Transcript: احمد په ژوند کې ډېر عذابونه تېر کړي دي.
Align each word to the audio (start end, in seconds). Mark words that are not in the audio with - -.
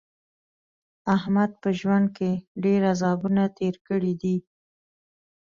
احمد 1.15 1.51
په 1.61 1.69
ژوند 1.79 2.07
کې 2.17 2.31
ډېر 2.63 2.79
عذابونه 2.91 3.43
تېر 3.57 3.75
کړي 3.87 4.13
دي. 4.21 4.37